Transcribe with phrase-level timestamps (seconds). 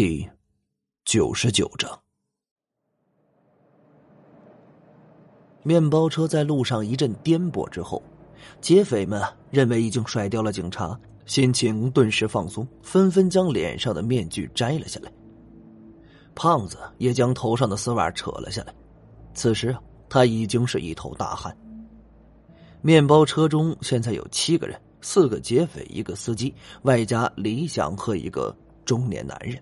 [0.00, 0.30] 第
[1.04, 1.90] 九十九章，
[5.64, 8.00] 面包车在路上一阵颠簸之后，
[8.60, 15.10] 劫匪们认为已经甩掉了警察，心情顿时放松，纷纷将脸上的面具摘了下来。
[16.32, 18.74] 胖子也将头上的丝袜扯了下来，
[19.34, 19.76] 此时
[20.08, 21.52] 他已经是一头大汗。
[22.82, 29.60] 面包车中现在有七个人，四个劫匪，一个司机，外加李想和一个中年男人。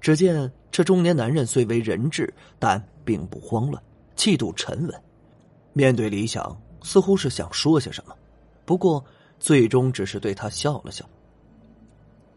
[0.00, 3.82] 只见这中年男人虽为人质，但并不慌乱，
[4.16, 5.02] 气度沉稳。
[5.72, 8.14] 面对李想，似乎是想说些什么，
[8.64, 9.04] 不过
[9.38, 11.04] 最终只是对他笑了笑。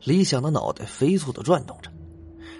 [0.04, 1.90] 李想的脑袋飞速的转动着，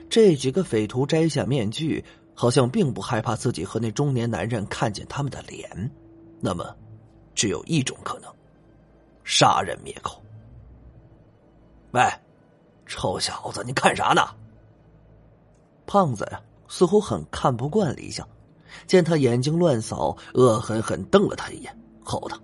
[0.10, 5.92] 这几个匪徒摘下面具，好像并不害怕自己和那中年男人看见他们的脸。
[6.40, 6.76] 那么，
[7.36, 8.34] 只有一种可能：
[9.24, 10.24] 杀人灭口。
[11.92, 12.02] 喂，
[12.86, 14.22] 臭小子，你看啥呢？
[15.94, 18.28] 胖子呀，似乎很看不惯李想，
[18.88, 21.72] 见他眼睛乱扫，恶狠狠瞪了他一眼，
[22.04, 22.36] 吼道：“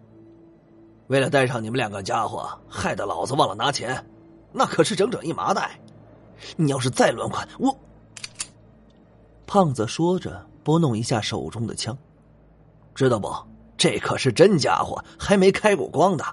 [1.10, 4.06] 为了带上你们两个家伙，害得老子忘了拿钱，
[4.54, 5.80] 那可是整整一麻袋。
[6.58, 7.76] 你要是再乱款，我……”
[9.48, 11.98] 胖子说着，拨弄一下手中的枪，
[12.94, 13.36] 知道不？
[13.76, 16.24] 这可是真家伙，还没开过光的。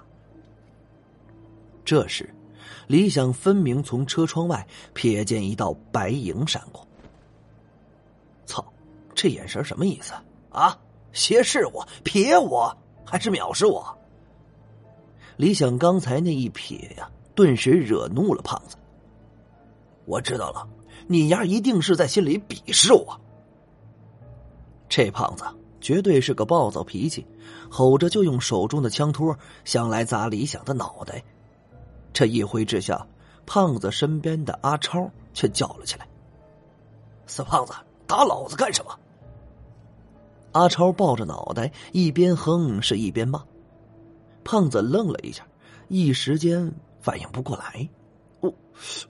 [1.83, 2.31] 这时，
[2.85, 6.86] 李想分明从车窗外瞥见一道白影闪过。
[8.47, 8.65] 操，
[9.13, 10.13] 这眼神什么意思
[10.49, 10.75] 啊？
[11.13, 13.95] 斜视我、瞥我，还是藐视我？
[15.35, 18.75] 李想刚才那一瞥呀，顿时惹怒了胖子。
[20.05, 20.67] 我知道了，
[21.07, 23.19] 你丫一定是在心里鄙视我。
[24.89, 25.43] 这胖子
[25.81, 27.25] 绝对是个暴躁脾气，
[27.69, 31.23] 吼着就用手中的枪托想来砸李想的脑袋。
[32.13, 33.05] 这一挥之下，
[33.45, 36.07] 胖子身边的阿超却叫了起来
[37.27, 37.73] ：“死胖子！”
[38.07, 38.97] 打老子干什么？
[40.53, 43.43] 阿超抱着脑袋，一边哼是一边骂。
[44.43, 45.45] 胖子愣了一下，
[45.89, 46.71] 一时间
[47.01, 47.87] 反应不过来。
[48.39, 48.53] 我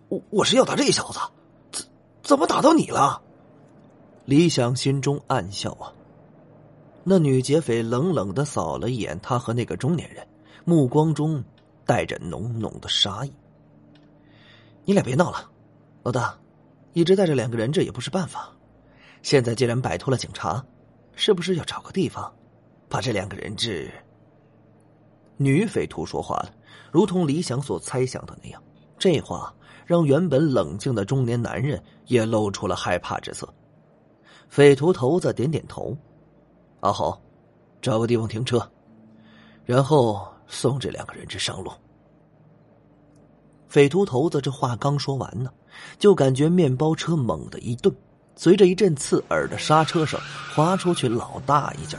[0.10, 1.20] 我我是要打这小子，
[1.72, 1.86] 怎
[2.24, 3.22] 怎么打到你了？
[4.26, 5.94] 李想心中暗笑啊。
[7.04, 10.28] 那女劫匪冷冷的扫了一眼他和那个中年人，
[10.66, 11.42] 目光中
[11.86, 13.32] 带着浓浓的杀意。
[14.84, 15.50] 你俩别闹了，
[16.04, 16.38] 老大，
[16.92, 18.57] 一直带着两个人质也不是办法。
[19.28, 20.66] 现在既然摆脱了警察，
[21.14, 22.34] 是不是要找个地方，
[22.88, 23.92] 把这两个人质？
[25.36, 26.54] 女匪徒说话了，
[26.94, 28.64] 如同李想所猜想的那样，
[28.98, 29.54] 这话
[29.86, 33.54] 让原本冷静的中年男人也露出了害怕之色。
[34.48, 35.94] 匪徒头子点点头
[36.80, 37.22] ：“阿豪，
[37.82, 38.66] 找个地方停车，
[39.66, 41.70] 然后送这两个人质上路。”
[43.68, 45.52] 匪徒头子这话刚说完呢，
[46.00, 47.94] 就感觉面包车猛地一顿。
[48.38, 50.20] 随着一阵刺耳的刹车声，
[50.54, 51.98] 滑出去老大一截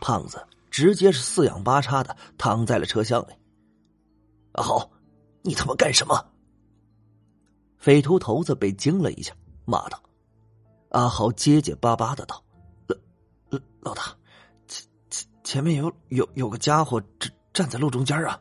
[0.00, 3.32] 胖子直接是四仰八叉的躺在了车厢里。
[4.52, 4.90] 阿豪，
[5.42, 6.20] 你他妈干什么？
[7.78, 9.32] 匪徒头子被惊了一下，
[9.64, 10.02] 骂道
[10.90, 12.42] ：“阿豪，结结巴巴的道，
[13.48, 14.02] 老老大，
[14.66, 18.40] 前前前面有有有个家伙站站在路中间啊。”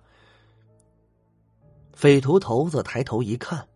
[1.93, 3.67] 匪徒头子抬头一看。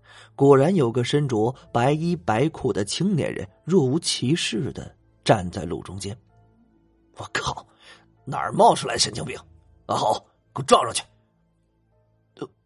[0.42, 6.20] 果然有个身着白衣白裤的青年人，若无其事的站在路中间。
[7.14, 7.68] 我靠，
[8.26, 9.40] 哪儿冒出来神经病？
[9.86, 10.18] 阿豪，
[10.52, 11.04] 给我撞上去！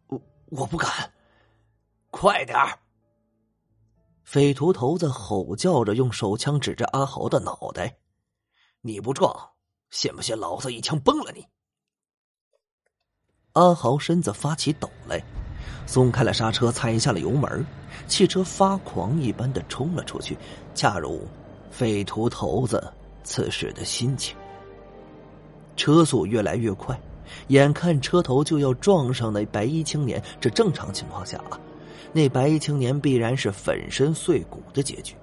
[0.06, 0.90] 我我不敢，
[2.10, 2.78] 快点儿！
[4.22, 7.98] 匪徒头子吼叫着，用手枪指着阿豪的脑袋
[8.80, 9.50] ：“你不撞，
[9.90, 11.46] 信不信老子一枪崩了你？”
[13.52, 15.22] 阿豪身子发起抖来。
[15.86, 17.64] 松开了刹车，踩下了油门，
[18.08, 20.36] 汽车发狂一般的冲了出去，
[20.74, 21.26] 恰如
[21.70, 22.92] 匪徒头子
[23.22, 24.36] 此时的心情。
[25.76, 26.98] 车速越来越快，
[27.48, 31.60] 眼看车头就要撞上那白衣青年，这正常情况下啊，
[32.12, 35.14] 那白衣青年必然是粉身碎骨的结局。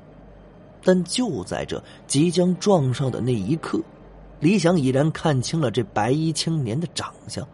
[0.83, 3.79] 但就在这即将撞上的那一刻，
[4.39, 7.47] 李想已然看清了这白衣青年的长相。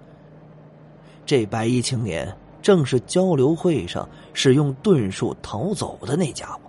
[1.25, 2.35] 这白衣青年。
[2.61, 6.59] 正是交流会上使用遁术逃走的那家伙，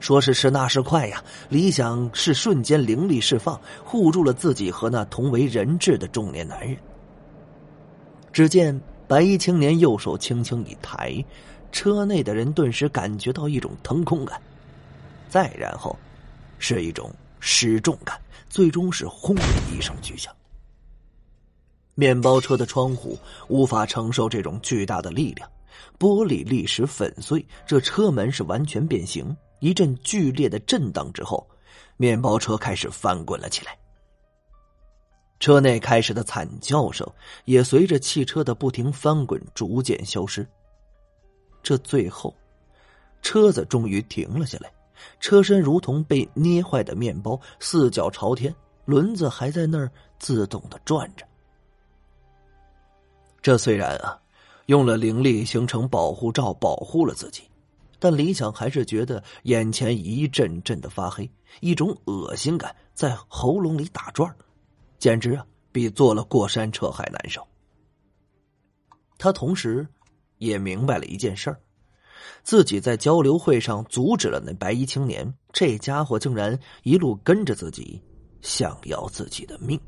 [0.00, 1.22] 说时迟那时快呀！
[1.48, 6.76] 李想是瞬间灵力释放，护住了自己和那同为人质的中年男人。
[8.32, 11.24] 只见白衣青年右手轻轻一抬，
[11.70, 14.40] 车内的人顿时感觉到一种腾空感，
[15.28, 15.96] 再然后
[16.58, 18.18] 是一种失重感，
[18.48, 19.42] 最终是轰的
[19.76, 20.34] 一声巨响。
[21.94, 23.18] 面包车的窗户
[23.48, 25.48] 无法承受这种巨大的力量，
[25.98, 29.36] 玻璃立时粉碎，这车门是完全变形。
[29.60, 31.46] 一阵剧烈的震荡之后，
[31.96, 33.78] 面包车开始翻滚了起来。
[35.38, 37.08] 车内开始的惨叫声
[37.44, 40.46] 也随着汽车的不停翻滚逐渐消失。
[41.62, 42.34] 这最后，
[43.22, 44.72] 车子终于停了下来，
[45.20, 48.54] 车身如同被捏坏的面包，四脚朝天，
[48.84, 51.24] 轮子还在那儿自动的转着。
[53.42, 54.18] 这虽然啊，
[54.66, 57.42] 用了灵力形成保护罩保护了自己，
[57.98, 61.28] 但李想还是觉得眼前一阵阵的发黑，
[61.60, 64.32] 一种恶心感在喉咙里打转
[64.98, 67.44] 简直啊，比坐了过山车还难受。
[69.18, 69.88] 他同时
[70.38, 71.60] 也明白了一件事儿：
[72.44, 78.00] 自己在交流会上阻止了那白衣青年，这家伙竟然一路跟着自己，
[78.40, 79.80] 想要自己的命。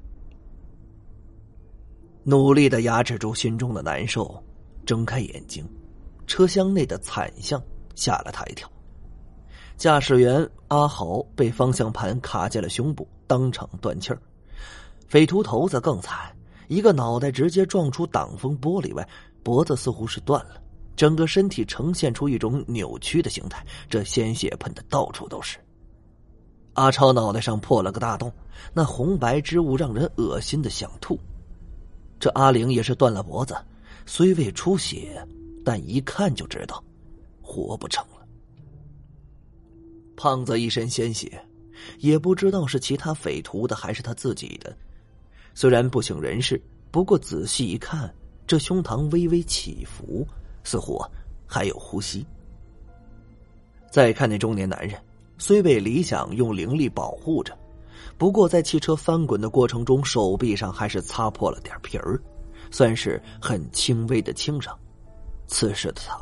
[2.27, 4.43] 努力的压制住心中的难受，
[4.87, 5.63] 睁开眼睛，
[6.27, 7.63] 车厢内的惨象
[7.95, 8.67] 吓了他一跳。
[9.77, 14.19] 驾驶员阿豪被方向盘卡在了胸部，当场断气儿。
[15.07, 16.35] 匪徒头子更惨，
[16.69, 19.07] 一个脑袋直接撞出挡风玻璃外，
[19.43, 20.63] 脖子似乎是断了，
[20.97, 25.59] 整个身体呈现出一种扭曲的形态，这鲜血喷的到处都是。
[26.73, 28.33] 阿超脑袋上破了个大洞，
[28.73, 31.19] 那红白之物让人恶心的想吐。
[32.19, 33.57] 这阿玲也是断了脖子，
[34.07, 35.27] 虽未出血，
[35.65, 36.83] 但一看就知道
[37.43, 38.27] 活不成了。
[40.17, 41.45] 胖子一身鲜血，
[41.99, 44.75] 也不知道是其他匪徒的还是他自己的。
[45.55, 48.13] 虽然不省人事，不过仔细一看，
[48.47, 50.27] 这胸膛微微起伏，
[50.63, 51.01] 似乎
[51.47, 52.25] 还有呼吸。
[53.91, 55.01] 再看那中年男人，
[55.39, 57.57] 虽被李想用灵力保护着，
[58.17, 62.21] 不过在汽车翻滚的过程中，手臂上还是擦破了点皮儿，
[62.71, 64.77] 算是很轻微的轻伤。
[65.47, 66.19] 此时的他，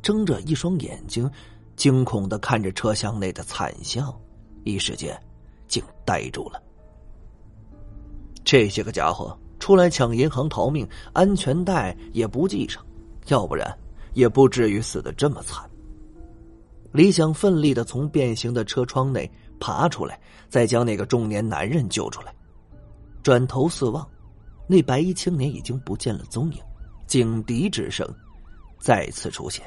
[0.00, 1.28] 睁着一双眼睛，
[1.76, 4.14] 惊恐的看着车厢内的惨象，
[4.64, 5.20] 一时间
[5.66, 6.62] 竟呆住了。
[8.44, 12.84] 这些个家伙出来抢银行逃命，安全带也不系上，
[13.26, 13.76] 要不然
[14.14, 15.68] 也不至于死的这么惨。
[16.92, 19.30] 李想奋力的从变形的车窗内
[19.62, 22.34] 爬出来，再将那个中年男人救出来。
[23.22, 24.04] 转头四望，
[24.66, 26.60] 那白衣青年已经不见了踪影，
[27.06, 28.04] 警笛之声
[28.80, 29.64] 再次出现。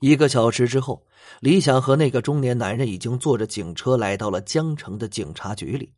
[0.00, 1.02] 一个小时之后，
[1.40, 5.90] 李想和那个中年男人已经坐着警车来到了江城的警察局里。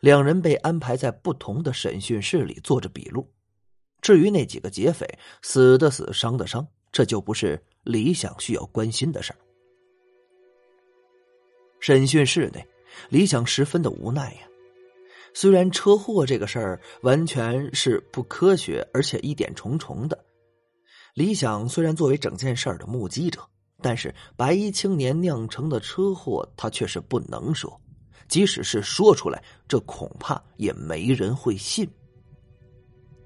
[0.00, 3.30] 两人被安排在不同的审讯室里做着笔录。
[4.02, 5.08] 至于那几个劫匪，
[5.40, 9.38] 死的死，伤的伤，这就不是李想需要关心的事儿。
[11.80, 12.62] 审讯室内，
[13.08, 14.40] 李想十分的无奈呀。
[15.34, 20.24] 虽然车祸这个事儿完全是不科学，而且疑点重重的。
[21.14, 23.40] 李想虽然作为整件事儿的目击者，
[23.80, 27.80] 但是白衣青年酿成的车祸，他却是不能说。
[28.28, 31.88] 即使是说出来，这恐怕也没人会信。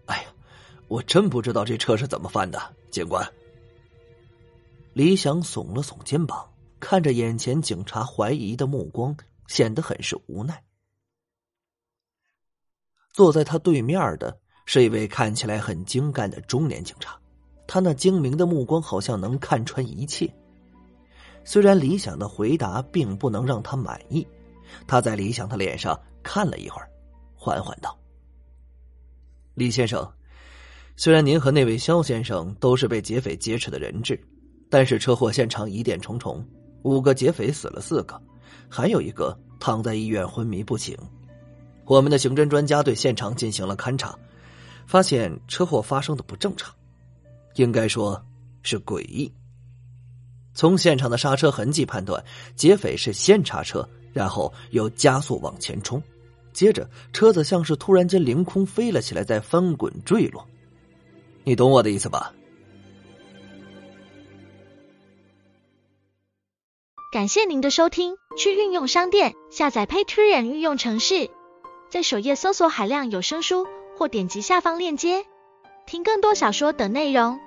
[0.07, 0.29] 哎呀，
[0.89, 2.61] 我真不知道这车是怎么翻的，
[2.91, 3.27] 警官。
[4.93, 6.49] 李想耸了耸肩膀，
[6.81, 9.17] 看着眼前警察怀疑的目光，
[9.47, 10.63] 显得很是无奈。
[13.13, 17.19] 坐在他对面的是一位看起来很精干的中年警察。
[17.67, 20.33] 他那精明的目光好像能看穿一切。
[21.45, 24.27] 虽然李想的回答并不能让他满意，
[24.87, 26.89] 他在李想的脸上看了一会儿，
[27.35, 27.99] 缓缓道
[29.55, 30.13] ：“李先生，
[30.97, 34.19] 虽然您和那位肖先生都是被劫匪劫持的人质，
[34.71, 36.43] 但是车祸现场疑点重重，
[36.83, 38.21] 五个劫匪死了四个，
[38.67, 40.97] 还有一个躺在医院昏迷不醒。
[41.85, 44.19] 我们的刑侦专家对现场进行了勘查，
[44.87, 46.75] 发现车祸发生的不正常。”
[47.57, 48.23] 应该说
[48.63, 49.31] 是诡异。
[50.55, 52.23] 从现场的刹车痕迹判断，
[52.55, 56.03] 劫匪是先刹车，然后又加速往前冲，
[56.55, 60.47] 接着车子像是突然间凌空飞了起来，再翻滚坠落。
[61.49, 62.35] 你懂我的意思吧？
[67.13, 71.31] 感谢您的收听，去运用商店下载 Patreon 运用城市，
[71.89, 73.65] 在首页搜索海量有声书，
[73.97, 75.25] 或点击下方链接
[75.87, 77.39] 听更多小说等内容。